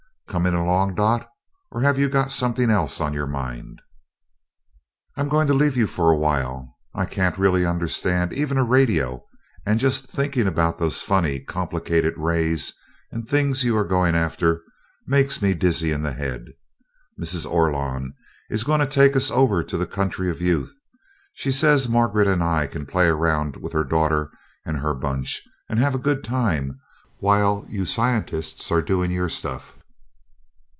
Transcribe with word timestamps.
Coming 0.31 0.53
along, 0.53 0.95
Dot, 0.95 1.29
or 1.71 1.81
have 1.81 1.99
you 1.99 2.07
got 2.07 2.31
something 2.31 2.69
else 2.69 3.01
on 3.01 3.11
your 3.13 3.27
mind?" 3.27 3.81
"I'm 5.17 5.27
going 5.27 5.45
to 5.47 5.53
leave 5.53 5.75
you 5.75 5.87
for 5.87 6.09
a 6.09 6.15
while. 6.17 6.73
I 6.95 7.03
can't 7.05 7.37
really 7.37 7.65
understand 7.65 8.31
even 8.31 8.57
a 8.57 8.63
radio, 8.63 9.25
and 9.65 9.77
just 9.77 10.05
thinking 10.07 10.47
about 10.47 10.77
those 10.77 11.01
funny, 11.01 11.41
complicated 11.41 12.13
rays 12.15 12.71
and 13.11 13.27
things 13.27 13.65
you 13.65 13.77
are 13.77 13.83
going 13.83 14.15
after 14.15 14.61
makes 15.05 15.41
me 15.41 15.53
dizzy 15.53 15.91
in 15.91 16.01
the 16.01 16.13
head. 16.13 16.45
Mrs. 17.19 17.45
Orlon 17.45 18.13
is 18.49 18.63
going 18.63 18.79
to 18.79 18.87
take 18.87 19.17
us 19.17 19.31
over 19.31 19.61
to 19.65 19.77
the 19.77 19.85
Country 19.85 20.29
of 20.29 20.39
Youth 20.39 20.73
she 21.33 21.51
says 21.51 21.89
Margaret 21.89 22.27
and 22.29 22.41
I 22.41 22.67
can 22.67 22.85
play 22.85 23.07
around 23.07 23.57
with 23.57 23.73
her 23.73 23.83
daughter 23.83 24.31
and 24.65 24.77
her 24.79 24.93
bunch 24.93 25.41
and 25.67 25.77
have 25.79 25.93
a 25.93 25.97
good 25.99 26.23
time 26.23 26.79
while 27.17 27.65
you 27.67 27.85
scientists 27.85 28.71
are 28.71 28.81
doing 28.81 29.11
your 29.11 29.27
stuff." 29.27 29.77